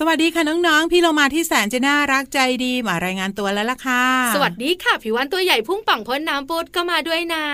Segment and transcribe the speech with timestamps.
[0.00, 7.44] สวัสดีค่ะน้องๆ พี่เรามาที่แสนจะน่ารักใจดีมารายงานตัวแล้วล่ะค่ะ สวัสดีค่ะผิววันตัวใหญ่พุ่งป่องพ้นน้ำปุดก็มาด้วยนะ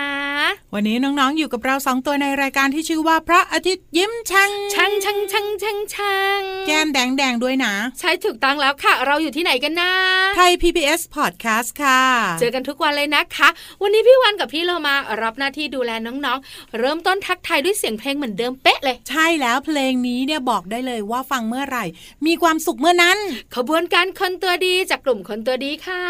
[0.73, 9.91] วันนี้น้องๆอยู่กับเราสองตัวในรายการที่ชื่อว่าพระอาทิตย์ยิ้มช่างช่างช่างช่างช่างช่างแก้มแดงแดงด้วยนะ ใช่ถูกต้องแล้วค่ะ เราอยู่ที่ไหนกันนะ
[10.35, 12.01] ไทย PBS Podcast ค่ะ
[12.39, 13.49] เจอกันทุกวันเลยนะคะ
[13.81, 21.85] วันนี้พี่วันกับพี่เรามารับหน้าที่ดูแลน้องๆ เริ่มต้นทักทายด้วยเสียงเพลงเหมือนเดิมเป๊ะเลย ใช่แล้วเพลงนี้เนี่ยบอกได้เลยว่าฟังเมื่อไหร่
[22.25, 23.17] มีความสุขเมื่อนั้น
[23.55, 26.03] ขบวนการคนตัวดีจากกลุ่มคนตัวดีค่ะ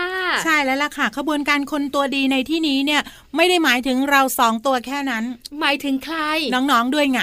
[0.46, 3.02] ใช่แล้วล่ะค่ะ ขบวนการคนตัวดีในที่นี้เนี่ย
[3.36, 5.24] ไม่ได้หมายถึงเราสองตัวแค่นั้น
[5.60, 6.18] หมายถึงใคร
[6.54, 7.22] น้องๆด้วยไง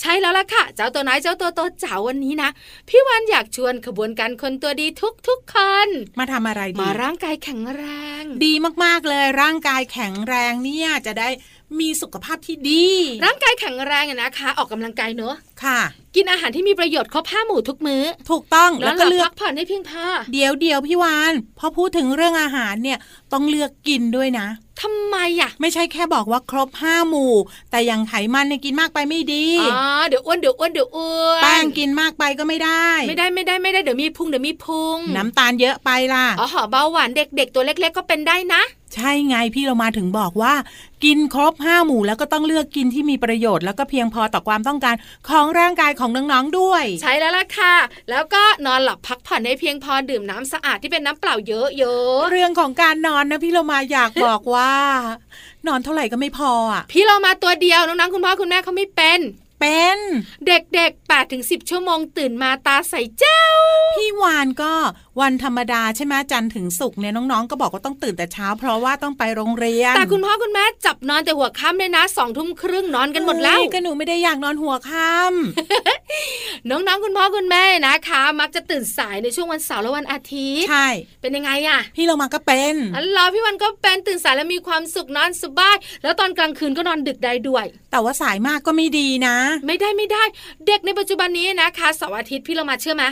[0.00, 2.50] ใช่แล้วล่ะค่ะ เจ้าตัวน้อยเจ้าตัวโตเจ้าวันนี้นะ
[2.88, 5.56] พี่วันอยากชวนขบวนการคนตัวดีทุกทุกค
[5.86, 7.82] นมาทำอะไรดีมาร่างกายแข็งแร
[8.20, 8.52] ง ดี
[8.84, 11.28] มากๆเลยร่างกายแข็งแรงเนี่ยจะได้
[11.80, 12.86] มีสุขภาพที่ดี
[13.24, 15.80] ร่างกายแข็งแรงนะคะ ออกกำลังกายเนอะค่ะ
[16.14, 22.98] กินอาหารที่มีประโยชน์ครบห้าหมู่ทุกมื้อ ถูกต้องแล้วก็เลือกพักผ่อนให้เพียงพอเดี๋ยวเดี๋ยวพี่วานพอพูดถึงเรื่องอาหารเนี่ย
[23.32, 24.46] ต้องเลือกกินด้วยนะ
[24.80, 27.34] ทำไมอะ ไม่ใช่แค่บอกว่าครบห้าหมู่
[27.70, 38.62] แต่อย่างไขมันเนี่ยกินมากไปไม่ดีอ๋อเดี๋ยวอ้วนเดี๋ยวอ้วนเดี๋ยวอ้วนแป้งกินมากไปก็ไม่ได้ ไม่ได้ไม่ได้ไม่ได้เดี๋ยวมีพุงเดี๋ยวมีพุงน้ำตาลเยอะไปล่ะอ๋อเบาหวานเด็ก ๆ ตัวเล็ก ๆ ก็เป็นได้นะ
[38.94, 40.54] ใช่ไงพี่เรามาถึงบอกว่า
[41.04, 44.94] กินครบห้าหมู่แล้วก็ต้องเลือกกินที่มีประโยชน์แล้วก็เพียงพอต่อความต้องการ
[45.28, 47.74] ของร่างกายของน้องๆด้วย ใช่แล้วล่ะค่ะ
[48.10, 54.63] แล้วก็นอนหลับพักผ่อนให้เพียงพอดื่มน้ำสะอาดที่เป็นน้ำเปล่าเยอะๆเรื่องของการนอนนะพี่เรามาอยากบอกว่า
[55.66, 59.20] นอนเท่าไหร่ก็ไม่พออะพี่เรามาตัวเดียวน้องๆคุณพ่อคุณแม่เขาไม่เป็น
[59.64, 60.00] เป็น
[60.46, 63.40] เด็กๆ8ปดถึงสิชั่วโมงตื่นมาตาใสเจ้า
[63.96, 64.72] พี่วานก็
[65.20, 80.88] วันธรรมดาใช่ไหมจันถึงสุกเนี่ยน้องๆ ก็บอกว่าต้องตื่นแต่เช้า เพราะว่าต้องไปโรงเรียน แต่คุณพ่อคุณแม่จับนอนแต่หัวค่ำเลยนะสองทุ่มครึ่งนอนกันหมดแล้วก็หนูไม่ได้อยากนอนหัวค่ำน้องๆ คุณพ่อคุณแม่นะคะ มักจะตื่นสายในช่วงวันเสาร์และวันอาทิตย์ ใช่
[81.20, 90.24] เป็นยังไงอะพี่เรามาก็เป็นอ๋อพี่วันก็เป็นตื่นสายแล้วมีความสุขนอนสบาย แล้วตอนกลางคืนก็นอนดึกได้ด้วย แต่ว่าสายมากก็ไม่ดีนะ ไม่ได้ไม่ได้
[90.66, 93.04] เด็กในปัจจุบันนี้นะคะเสาร์อาทิตย์พี่เรามาเชื่อไหม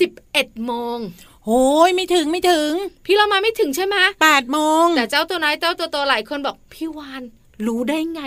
[0.00, 0.98] สิบเอ็ดโมง
[1.46, 2.70] โอ้ยไม่ถึงไม่ถึง
[3.06, 7.22] พี่เรามาไม่ถึงใช่ไหมแปดโมงแต่เจ้าตัวน้อยเจ้าตัวโตหลายคนบอกพี่วาน
[7.66, 8.22] รู้ได้ไง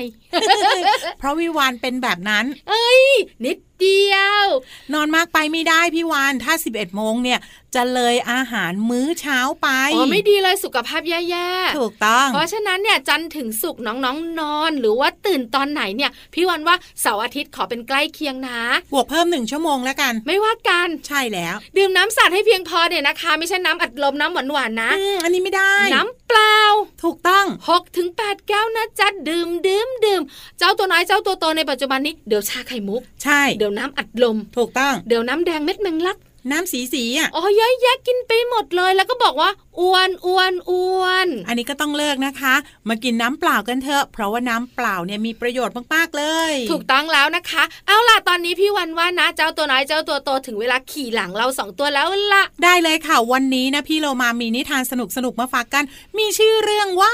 [1.20, 3.04] เพราะวิวานเป็นแบบนั้น เอ้ย
[3.46, 4.46] นิด เดียว
[4.94, 7.40] นอนมากไปไม่ได้พี่วานถ้า 11โมงเนี่ย
[7.76, 14.08] จะเลยอาหารมื้อเช้าไปอ๋อไม่ดีเลยสุขภาพแย่ๆ ถูกต้อง เพราะฉะนั้นเนี่ยจันถึงสุกน้องๆน
[14.40, 18.60] นอน หรือว่าตื่นตอนไหนเนี่ย พี่วันว่าเสาร์อาทิตย์ขอเป็นใกล้เคียงนะ
[18.94, 24.92] บวกเพิ่มหนึ่งชั่วโมงแล้วกัน ไม่ว่ากันใช่แล้ว ดื่มน้ำสาดให้เพียงพอเนี่ยนะคะ ไม่ใช่น้ำอัดลมน้ำหวานหวานนะ
[25.24, 26.58] อันนี้ไม่ได้ น้ำเปล่า
[27.04, 30.22] ถูกต้องหกถึงแปดแก้วนะจัดดื่มดื่มดื่ม
[30.60, 36.18] เจ้าตัวน้อยเจ้าตัวโตในปัจจุบันนี้เดี๋ยวชาไข่มุก ใช่เดี๋ยวน้ำอัดลม ถูกต้อง เดี๋ยวน้ำแดงเม็ดแมงลัก
[36.52, 39.50] น้ำสีสีอะ อ๋อเยอะแยะกินไปหมดเลย แล้วก็บอกว่า
[39.82, 42.54] อ้วนอ้วนอ้วน อันนี้ก็ต้องเลิกนะคะ
[42.90, 55.84] มากินน้ำเปล่ากันเถอะ เพราะว่าน้ำเปล่าเนี่ยมีประโยชน์มากๆเลย ถูกต้องแล้วนะคะ เอาล่ะตอนนี้พี่วันว่านะเจ้าตัวน้อยเจ้าตัวโตถึงเวลาขี่หลังเราสองตัวแล้วล่ะได้เลยค่ะ วันนี้นะพี่โลมามีนิทานสนุกสนุกๆมาฝากกัน
[56.18, 57.14] มีชื่อเรื่องว่า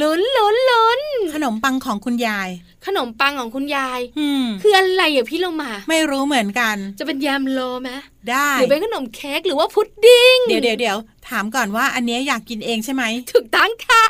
[0.00, 1.00] ลุ้นลุ้นลุ้น
[1.34, 2.48] ขนมปังของคุณยาย
[2.86, 7.90] ขนมปังของคุณยาย อืมคืออะไรอะพี่ลงมา ไม่รู้เหมือนกัน จะเป็นแยมโลไหม
[8.30, 10.96] ได้หรือเป็นขนมเค้กหรือว่าพุดดิ้งเดี๋ยวเดี๋ยวเดี๋ยว
[11.28, 13.02] ถามก่อนว่าอันเนี้ยอยากกินเองใช่ไหม
[13.32, 14.02] ถูกต้องค่ะ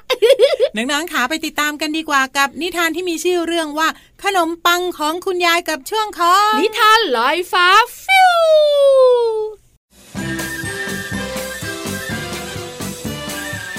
[0.76, 3.88] น้องๆขาไปติดตามกันดีกว่ากับนิทานที่มีชื่อเรื่องว่า
[4.24, 7.66] ขนมปังของคุณยายกับช่วงของนิทานลอยฟ้า
[8.04, 8.36] ฟิว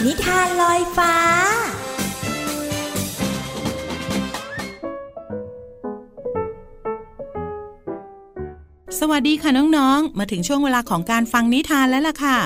[0.05, 1.13] นิทานลอยฟ้า
[8.99, 12.37] สวัสดีค่ะน้องๆ มาถึงช่วงเวลาของการฟังนิทานแล้วล่ะค่ะ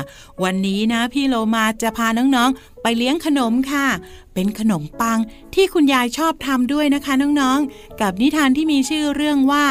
[0.43, 3.88] วันนี้นะพี่โลมาจะพาน้องๆ ไปเลี้ยงขนมค่ะ
[4.33, 5.19] เป็นขนมปัง
[5.55, 9.65] ที่คุณยายชอบทำด้วยนะคะน้องๆ กับนิทานที่มีชื่อเรื่องว่า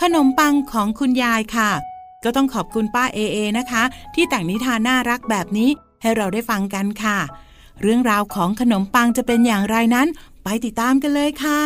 [0.00, 1.70] ขนมปังของคุณยายค่ะ
[2.24, 3.82] ก็ต้องขอบคุณป้าเอเอนะคะ
[4.14, 5.70] ที่แต่งนิทานน่ารักแบบนี้
[6.02, 7.18] ให้เราได้ฟังกันค่ะ
[7.82, 10.08] เรื่องราวของขนมปังจะเป็นอย่างไรนั้น
[10.44, 11.62] ไปติดตามกันเลยค่ะ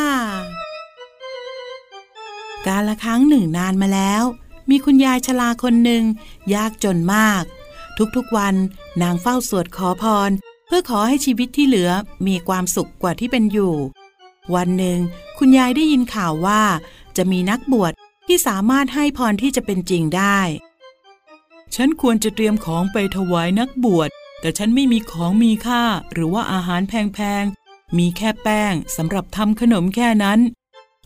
[2.67, 4.25] การละครั้งหนึ่งนานมาแล้ว
[4.71, 6.05] มีคุณยายชราคนหนึ่ง
[6.55, 7.45] ยากจนมาก
[8.17, 8.55] ทุกๆวัน
[9.03, 10.31] นางเฝ้าสวดขอพร
[10.67, 11.91] เพื่อขอให้ชีวิตที่เหลือ
[12.27, 13.75] มีความสุขกว่าที่เป็นอยู่
[14.55, 14.99] วันหนึ่ง
[15.39, 16.63] คุณยายได้ยินข่าวว่า
[17.17, 17.93] จะมีนักบวช
[18.27, 20.39] ที่สามารถให้พรที่จะเป็นจริงได้
[21.75, 25.83] ฉันควรจะเตรียมของไปถวายนักบวช แต่ฉันไม่มีของมีค่า
[26.13, 30.41] หรือว่าอาหารแพงๆ มีแค่แป้งสำหรับทำขนมแค่นั้น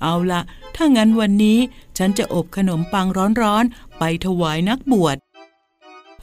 [0.03, 0.41] เอาละ
[0.77, 1.59] ถ้างั้นวันนี้
[1.99, 3.07] ฉันจะอบขนมปัง
[3.43, 5.17] ร้อนๆ ไปถวายนักบวช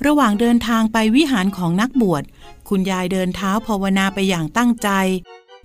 [0.05, 2.23] ระหว่างเดินทางไปวิหารของนักบวช
[2.69, 4.89] คุณยายเดินเท้าภาวนาไปอย่างตั้งใจ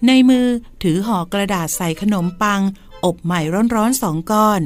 [0.06, 0.47] ในมือ
[0.82, 2.61] ถือห่อกระดาษใส่ขนมปัง
[3.05, 3.41] อบใหม่
[3.75, 4.61] ร้อนๆสองก้อน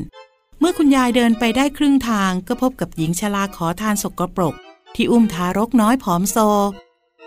[0.58, 4.54] เมื่อคุณยายเดินไปได้ครึ่งทางก็พบกับหญิงชราขอทานสกปรก
[4.94, 6.36] ที่อุ้มทารกน้อยผอมโซ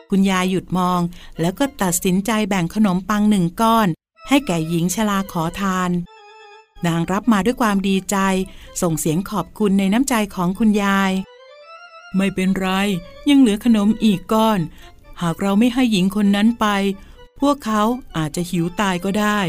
[0.09, 1.01] คุณยายหยุดมอง
[1.39, 3.87] แล้วก็ตัดสินใจแบ่งขนมปังหนึ่งก้อน
[4.29, 5.91] ให้แก่หญิงชราขอทาน
[6.85, 8.17] นางรับมาด้วยความดีใจ
[8.81, 11.11] ส่งเสียงขอบคุณในน้ำใจของคุณยาย
[12.17, 12.67] ไม่เป็นไร
[13.29, 14.59] ยังเหลือขนมอีกก้อน
[15.21, 16.65] หากเราไม่ให้หญิงคนนั้นไป
[17.39, 17.81] พวกเขา
[18.17, 19.39] อาจจะหิวตายก็ได้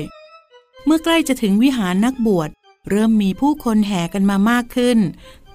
[0.85, 2.49] เมื่อใกล้จะถึงวิหารนักบวช
[2.91, 4.99] เริ่มมีผู้คนแห่กันมามากขึ้น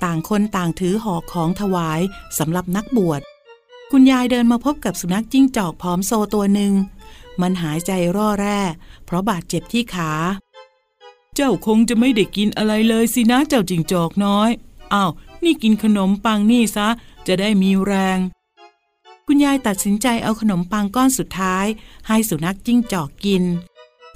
[0.04, 2.02] ต่างคนต่างถือห่อของถวาย
[2.38, 3.22] สำหรับนักบวช
[3.92, 6.74] คุณยายเดินมาพบกับสุนัขจิ้งจอกพร้อมโซตัวหนึ่ง
[7.42, 8.60] มันหายใจร่อแร่
[9.06, 10.12] เพราะบาดเจ็บที่ขา
[11.36, 14.50] เจ้าคงจะไม่ได้กินอะไรเลยสินะเจ้าจิงจอกน้อย
[14.94, 15.12] อ้าว
[15.44, 16.88] นี่กินขนมปังนี่ซะ
[17.28, 18.20] จะได้มีแรง
[19.28, 21.66] คุณยายตัดสินใจเอาขนมปังก้อนสุดท้าย
[22.08, 23.44] ให้สุนัขจิ้งจอกกิน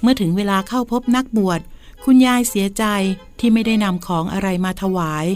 [0.00, 1.60] เมื่อถึงเวลาเข้าพบนักบวช
[2.04, 2.84] คุณยายเสียใจ
[3.38, 5.26] ที่ไม่ได้นำของอะไรมาถวาย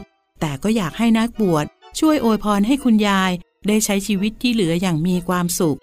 [0.40, 1.64] แต่ก็อยากให้นักบวช
[1.98, 3.30] ช่วยโอยพรให้คุณยาย
[3.68, 5.78] ได้ใช้ชีวิตที่เหลืออย่างมีความสุข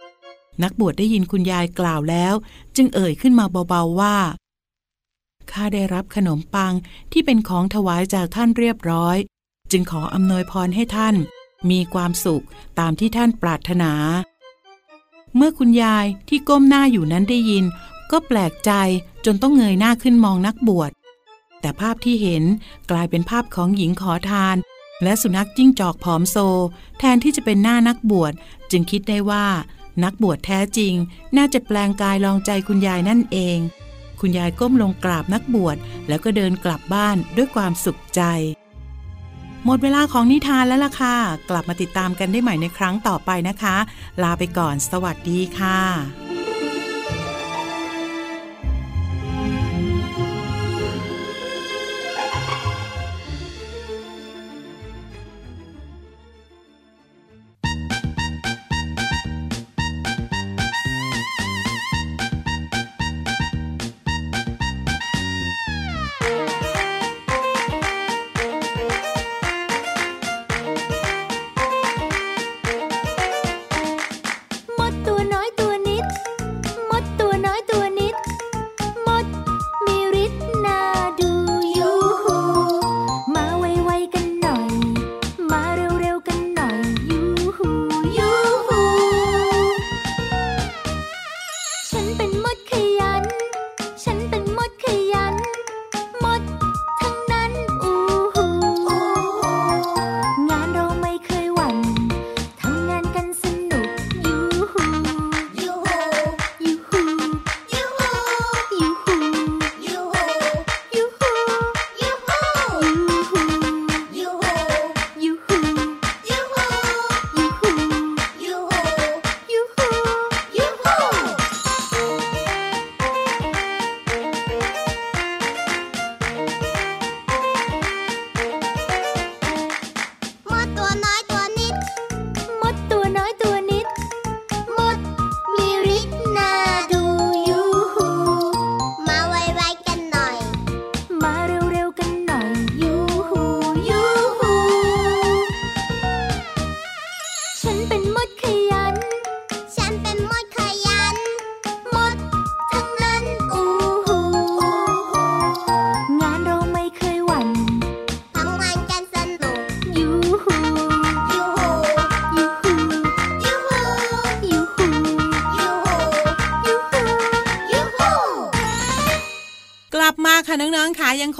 [0.63, 2.33] นักบวชได้ยินคุณยายกล่าวแล้ว
[2.75, 4.17] จึงเอ่ยขึ้นมาเบาๆว่า
[5.51, 6.73] ข้าได้รับขนมปัง
[7.11, 9.17] ที่เป็นของถวายจากท่านเรียบร้อย
[9.71, 11.15] จึงขออำนวยพรให้ท่าน
[11.69, 12.45] มีความสุข
[12.79, 13.91] ตามที่ท่านปรารถนา
[15.35, 17.65] เมื่อคุณยายที่ก้มหน้าอยู่นั้นได้ยิน
[18.11, 18.71] ก็แปลกใจ
[19.25, 20.91] จนต้องเงยหน้าขึ้นมองนักบวช
[21.61, 22.43] แต่ภาพที่เห็น
[22.91, 24.55] กลายเป็นภาพของหญิงขอทาน
[25.03, 26.37] และสุนัขจิ้งจอกผอมโซ
[26.99, 28.33] แทนที่จะเป็นหน้านักบวช
[28.71, 29.45] จึงคิดได้ว่า
[30.03, 30.93] นักบวชแท้จริง
[31.37, 33.57] น่าจะแปลงกายลองใจคุณยายนั่นเอง
[34.19, 38.21] คุณยายก้มลงกราบนักบวชแล้วก็เดินกลับบ้านด้วยความสุขใจ
[39.65, 41.15] หมดเวลาของนิทานแล้วล่ะค่ะ
[41.49, 43.75] กลับมาติดตามกันได้ใหม่ในครั้งต่อไปนะคะ
[44.23, 46.24] ลาไปก่อน สวัสดีค่ะ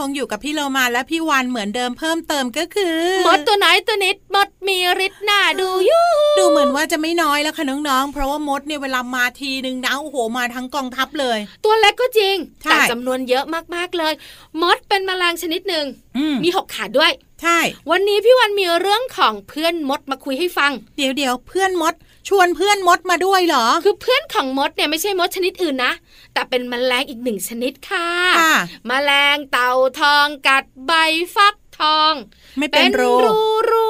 [0.06, 2.98] งคงอยู่กับพี่โลมาและพี่วันเหมือนเดิมเพิ่มเติมก็คือ
[3.28, 6.02] มดตัวไหนตัวนิดมดมีฤทธิ์หน้าดูยู
[6.38, 13.46] ดูเหมือนว่าจะไม่น้อยแล้วค่ะน้องๆ เพราะว่ามดเนี่ยเวลามาทีนึงนะโอ้โหมาทั้งกองทัพเลย ตัวเล็กก็จริงใช่แต่จำนวนเยอะ
[13.76, 14.14] มากๆเลย
[14.62, 15.86] มดเป็นแมลงชนิดหนึ่ง
[16.18, 17.60] อืมมีหกขาด้วยใช่
[17.92, 21.94] วันนี้พี่วันมีเรื่องของเพื่อนมดมาคุยให้ฟัง เดี๋ยวเดี๋ยวเพื่อนมด
[22.28, 25.94] ชวนเพื่อนมดมาด้วยเหรอ คือเพื่อนของมดเนี่ยไม่ใช่มดชนิดอื่นนะ
[26.34, 28.08] แต่เป็นแมลงอีกหนึ่งชนิดค่ะ
[28.40, 28.56] ค่ะ
[28.88, 30.92] แมลงเต่าทองกัดใบ
[31.36, 32.14] ฟักทอง
[32.58, 33.40] ไม่เป็นรูรู
[33.72, 33.90] รู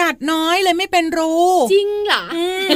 [0.00, 1.32] กัดน้อยเลยไม่เป็นรู
[1.72, 2.68] จริงเหรออืม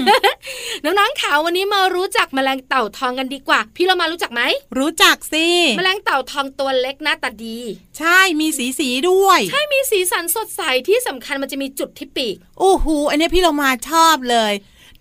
[0.85, 4.43] น้องๆขาววันนี้มารู้จักแมลงเต่าทองกันดีกว่า พี่เรามารู้จักไหม
[4.79, 5.47] รู้จักสิ
[5.79, 7.59] แมลงเต่าทองตัวเล็กหน้าตาดี
[7.99, 14.53] ใช่มีสีสีด้วย ใช่มีสีสันสดใสที่สำคัญมันจะมีจุดที่ปีกโอ้โหอันนี้พี่เรามาชอบเลย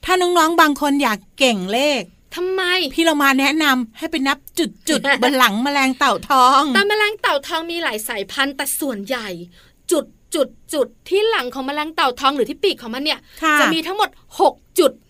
[0.06, 2.01] ถ้าน้องๆ บางคนอยากเก่งเลข
[2.36, 2.62] ทำไม
[2.94, 9.27] พี่เรามาแนะนำให้ไปนับจุดจุดๆบนหลังแมลงเต่าทองแต่แมลงเต่าทองมีหลายสายพันธุ์แต่ส่วนใหญ่
[9.91, 14.10] จุดจุดจุดที่หลังของแมลงเต่าทองหรือที่ปีกของมันเนี่ยค่ะจะมีทั้งหมด
[14.44, 15.08] 6 จุดอืม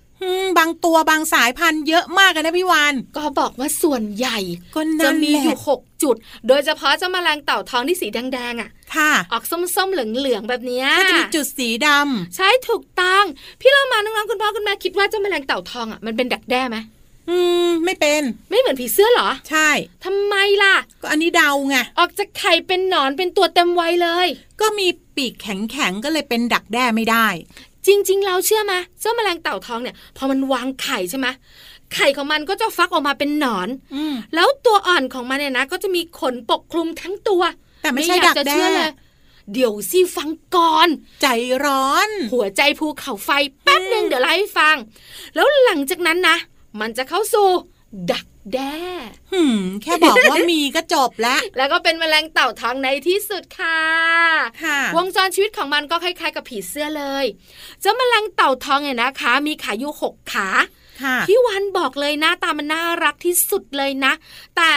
[0.57, 4.38] บางตัวบางสายพันธุ์เยอะมากเลยนะพี่วานก็บอกว่าส่วนใหญ่
[4.75, 6.15] ก็จะนั่นมีแหอยู่ละ6จุด
[6.47, 11.88] โดยเฉพาะเจ้าแมลงเต่าทองที่สีแดงๆอะค่ะออกส้มๆเหลืองๆแบบเนี้ยก็จะมีจุดสีด
[12.35, 13.23] ใช่ถูกต้อง
[13.61, 19.69] พี่เรามาน้องๆคุณพ่อคุณแม่คิดว่าเจ้าแมลงเต่าทองอะมันเป็นดักแด้ไหมำอืมไม่เป็นไม่เหมือนผีเสื้อเหรอ ใช่
[20.05, 24.27] ทำไมล่ะ ก็อันนี้เดาไงออกจากไข่เป็นหนอนเป็นตัวเต็มวัยเลย
[24.61, 27.27] ก็มีปีกแข็งๆก็เลยเป็นดักแด้ไม่ได้
[27.88, 31.27] จริง ๆ เราเชื่อไหมเจ้าแมลงเต่าทองเนี่ย พอมันวางไข่ใช่ไหม
[31.93, 37.41] ไข่ของมันก็จะฟักออกมาเป็นหนอนอืมแล้วตัวอ่อนของมันเนี่ยนะ ก็จะมีขนปกคลุมทั้งตัว
[37.81, 38.91] แต่ไม่ใช่อยาดักจะแด้เชื่อเลย
[39.53, 40.88] เดี๋ยวสิฟังก่อน
[41.21, 41.27] ใจ
[41.65, 43.29] ร้อน หัวใจภูเขาไฟ
[43.63, 44.75] แป๊บหนึ่งเดี๋ยวเล่าให้ฟัง
[45.36, 46.38] แล้วหลังจากนั้นนะ
[46.79, 47.48] มันจะเข้าสู่
[48.12, 48.75] ดัก แด้
[49.31, 53.79] หืมแค่บอกว่ามีก็จบแล้ว แล้วก็เป็นแมลงเต่าทองในที่สุดค่ะ
[54.63, 57.25] ค่ะ วงจรชีวิตของมันก็คล้ายๆ กับผีเสื้อเลย
[57.81, 60.49] เจ้าแมลงเต่าทองเนี่ยนะคะ มีขาอยู่หกขา
[61.01, 64.13] ค่ะพี่วันบอกเลยหน้าตามันน่ารักที่สุดเลยนะ
[64.57, 64.73] แต่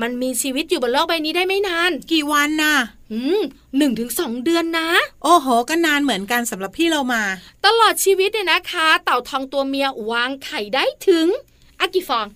[0.00, 2.76] มันมีชีวิตอยู่บนโลกใบนี้ได้ไม่นาน กี่วันน่ะ
[3.12, 3.40] อืม
[3.76, 4.88] หนึ่งถึงสองเดือนนะ
[5.24, 7.22] โอ้โห ก็นานเหมือนกันสำหรับพี่เรามา
[7.64, 11.26] ตลอดชีวิตเนี่ยนะคะ เต่าทองตัวเมียวางไข่ได้ถึง
[11.80, 12.26] อะกี่ฟอง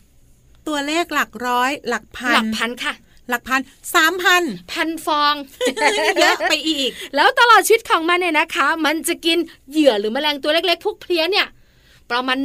[0.68, 2.94] ตัวเลขหลักร้อย หลักพัน หลักพันค่ะ
[3.28, 3.60] หลักพัน
[3.94, 4.42] สามพัน
[4.72, 5.34] พันฟอง
[6.20, 9.38] เยอะไปอีก แล้วตลอดชีวิตของมันเนี่ยนะคะ มันจะกิน
[9.70, 11.46] เหยื่อหรือแมลงตัวเล็กๆพวกเพลี้ยเนี่ย
[12.10, 12.38] ประมาณ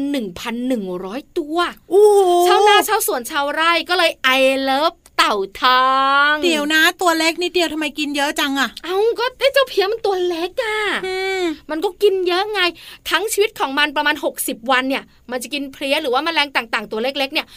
[0.66, 1.58] 1,100 ตัว
[1.90, 4.30] โอ้โหชาวนาชาวสวนชาวไร่ก็เลยไอ
[4.62, 5.86] เลิฟ เต่าทอ
[6.32, 12.62] งเดี๋ยวนะ ตัวเล็กนิดเดียวทำไมกินเยอะจังอะเอาก็ไอ้เจ้าเพี้ยมันตัวเล็กอะอืมมันก็กินเยอะไง
[13.10, 17.48] ทั้งชีวิตของมันประมาณ 60 วันเนี่ย มันจะกินเพลี้ยหรือว่าแมลงต่าง ๆ ตัวเล็กๆเนี่ย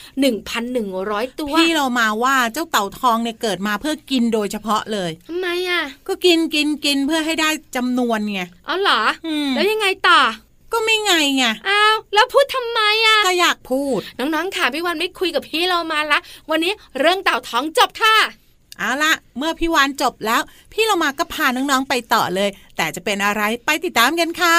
[0.64, 10.21] 1,100ตัวพี่เรามาว่าเจ้าเต่าทองเนี่ยเกิดมาเพื่อกินโดยเฉพาะเลยทำไมอะก็กินกินกินเพื่อให้ได้จำนวนไงเอาเหรออืมแล้วยังไงต่อ
[10.74, 16.18] ก็ไม่ไงไงอ้าวแล้วพูดทำไมอะก็อยากพูด น้องๆค่ะพี่วันไม่คุยกับพี่เรามาละ
[16.50, 18.16] วันนี้เรื่องเต่าท้องจบค่ะ
[18.78, 24.58] เอาละเมื่อพี่วานจบแล้ว พี่เรามาก็พาน้องๆไปต่อเลย แต่จะเป็นอะไรไปติดตามกันค่ะ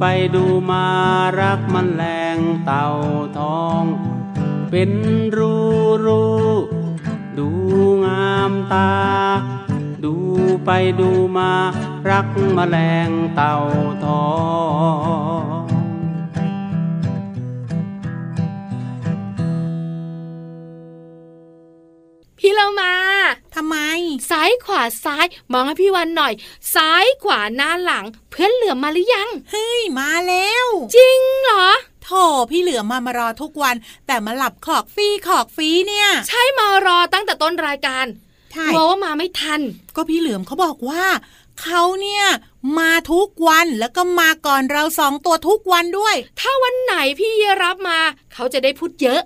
[0.00, 0.86] ไปดูมา
[1.40, 2.02] รักแมล
[2.36, 2.86] งเต่า
[3.38, 3.84] ทอง
[4.70, 4.90] เป็น
[5.36, 5.54] รู
[6.06, 6.24] รู
[7.38, 7.48] ดู
[8.04, 8.92] งามตา
[10.04, 10.14] ดู
[10.64, 11.50] ไปดูมา
[12.10, 12.76] รักแมล
[13.08, 13.56] งเต่า
[14.04, 14.26] ทอ
[15.54, 15.55] ง
[24.16, 26.32] พี่เรามาทำไมสายายขวาซ้าย มองให้พี่วันหน่อย
[26.74, 31.68] ซ้ายขวาหน้าหลัง เพื่อนเหลือมมาหรือยัง เฮ้ย มาแล้ว จริงเหรอ
[32.04, 32.10] โถ
[32.50, 33.74] พี่เหลือมามารอทุกวัน
[34.06, 38.06] แต่มาหลับขอกฟรีขอกฟรีเนี่ย ใช่มารอตั้งแต่ต้นรายการ
[38.52, 39.60] ใช่กลัวว่ามาไม่ทัน
[39.96, 41.04] ก็พี่เหลือมเขาบอกว่า
[41.62, 42.24] เขาเนี่ย
[42.78, 47.98] มาทุกวันแล้วก็มาก่อนเราสองตัวทุกวันด้วย ถ้าวันไหนพี่เยรับมา
[48.32, 49.20] เขาจะได้พูดเยอะ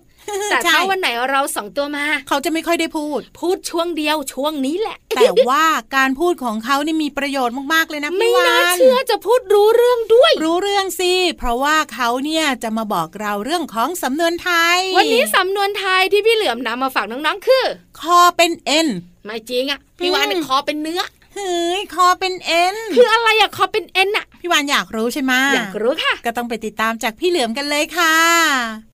[0.51, 5.65] แต่ใช่ถ้าวันไหนเราสองตัวมา เขาจะไม่ค่อยได้พูด พูดช่วงเดียวช่วงนี้แหละ แต่ว่า
[5.97, 17.65] การพูดของเขานี่มีประโยชน์มากๆเลยนะไม่พี่วาน่านเชื่อจะพูดรู้เรื่องด้วย รู้เรื่องสิเพราะว่าเขาเนี่ยจะมาบอกเราเรื่องของสำนวนไทย วันนี้สำนวนไทยที่พี่เหลือมนำมาฝากน้องๆคือ
[18.01, 18.89] คอเป็นเอ็น
[19.25, 21.03] ไม่จริงอะพี่วานอืมคอเป็นเนื้อ
[21.35, 28.90] เฮ้ยคอเป็นเอ็นคืออะไรอะคอเป็นเอ็นอะพี่วานอยากรู้ใช่ไหมอยากรู้ค่ะ ก็ต้องไปติดตามจากพี่เหลือมกันเลยค่ะ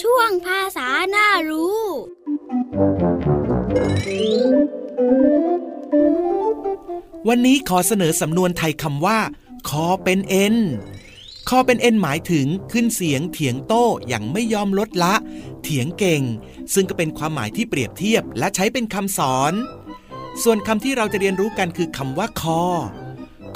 [0.00, 1.82] ช่วงภาษาหน้ารู้
[7.28, 9.18] วันนี้ขอเสนอสำนวนไทยคำว่า
[9.68, 10.56] คอเป็นเอ็น
[11.48, 15.14] คอเป็นเอ็นหมายถึงขึ้นเสียงเถียงโต้อย่างไม่ยอมลดละ
[15.62, 16.22] เถียงเก่ง
[16.74, 19.52] ซึ่งก็เป็นความหมายที่เปรียบเทียบและใช้เป็นคำสอน
[20.42, 22.62] ส่วนคำที่เราจะเรียนรู้กันคือคำว่าคอ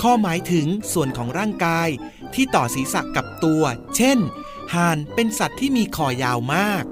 [0.00, 1.88] คอหมายถึงส่วนของร่างกาย
[2.34, 3.62] ที่ต่อศีรษะกับตัว
[3.96, 4.18] เช่น
[4.74, 6.84] ห่านเป็นสัตว์ที่มีคอยาวมาก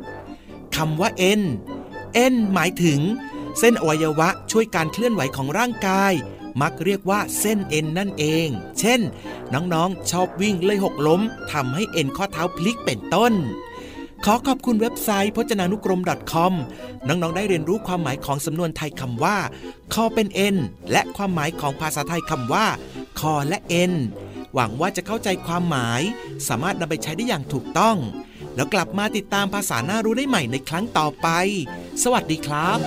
[0.76, 1.42] คำว่าเอ็น
[2.14, 3.00] เอ็นหมายถึง
[3.59, 6.12] เส้นอวัยวะช่วยการเคลื่อนไหวของร่างกาย
[6.61, 8.48] มักเรียกว่าเส้นเอ็นนั่นเอง
[8.79, 9.00] เช่น
[9.55, 11.20] น้องๆ ชอบวิ่งเลยหกล้ม
[11.53, 13.33] ทำให้เอ็นข้อเท้าพลิกเป็นต้น
[14.25, 16.01] ขอขอบคุณเว็บไซต์พจนานุกรม
[16.33, 16.53] .com
[17.09, 19.37] น้องๆ ได้เรียนรู้ความหมายของสำนวนไทยคำว่า
[19.95, 20.57] คอเป็นเอ็น
[20.93, 22.67] และความหมายของภาษาไทยคำว่า
[23.21, 23.93] คอและเอ็น
[24.55, 26.03] หวังว่าจะเข้าใจความหมาย
[26.49, 27.97] สามารถนำไปใช้ได้อย่างถูกต้อง
[28.55, 31.29] แล้วกลับมาติดตามภาษาหน้ารู้ได้ใหม่ในครั้งต่อไป
[32.03, 32.79] สวัสดีครับ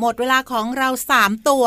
[0.00, 1.64] หมดเวลาของเราสามตัว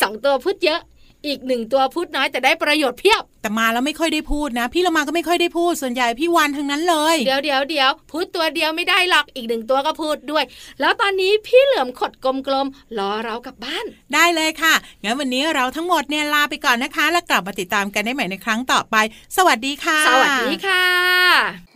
[0.00, 0.80] สองตัวพูดเยอะ
[1.26, 10.44] อีกหนึ่งตัวพูดน้อยแต่ได้ประโยชน์เพียบ แต่มาแล้วไม่ค่อยได้พูดนะ พี่เรามาก็ไม่ค่อยได้พูดส่วนใหญ่พี่วันทั้งนั้นเลย เดี๋ยวเดี๋ยวเดี๋ยวพูดตัวเดียวไม่ได้หรอกอีกหนึ่งตัวก็พูดด้วย
[10.80, 18.96] แล้วตอนนี้พี่เหลือมขดกลมๆรอเรากลับบ้าน ได้เลยค่ะงั้นวันนี้เราทั้งหมดเนี่ยลาไปก่อนนะคะ แล้วกลับมาติดตามกันได้ใหม่ในครั้งต่อไป
[19.36, 21.69] สวัสดีค่ะ สวัสดีค่ะ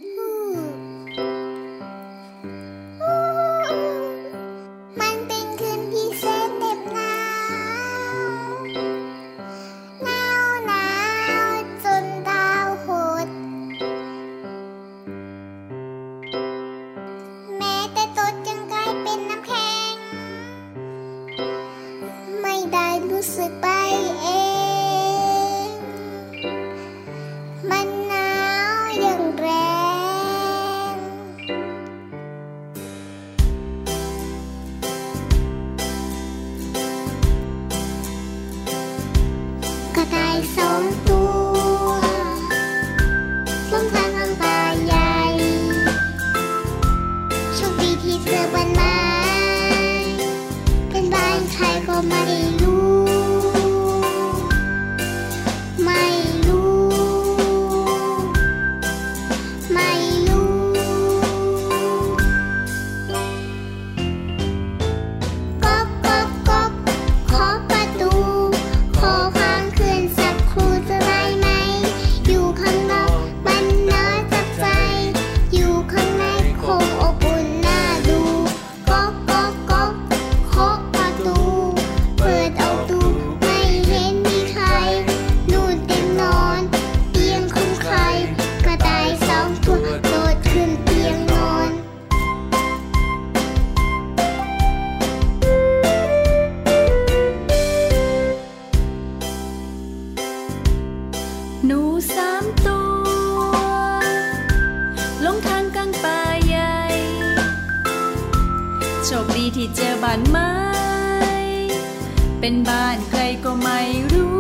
[112.47, 113.81] เป็นบ้านใครก็ไม่
[114.13, 114.34] รู้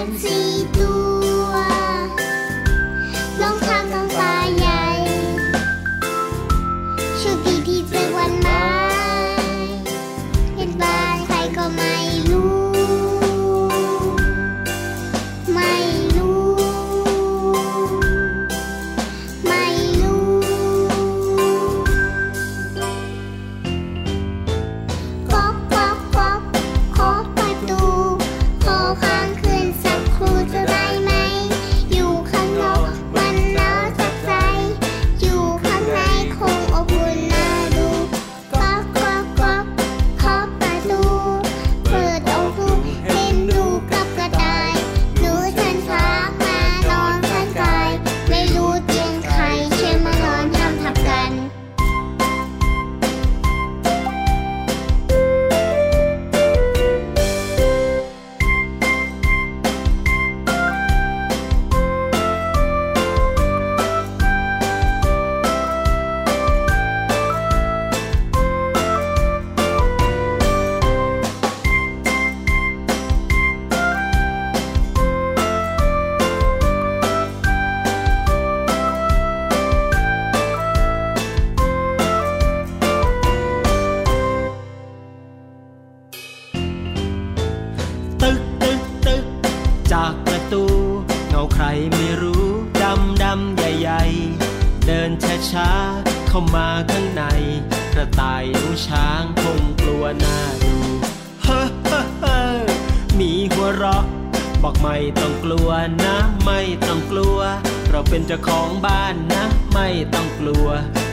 [0.00, 0.59] and see.
[103.82, 104.02] ราะ
[104.62, 105.70] บอกไม่ต้องกลัว
[106.04, 107.38] นะ ไม่ต้องกลัว
[107.90, 110.66] เราเป็นเจ้าของบ้านนะ ไม่ต้องกลัว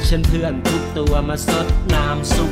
[0.07, 2.51] ฉันเพื่อนทุกตัวมาสดน้ำสุข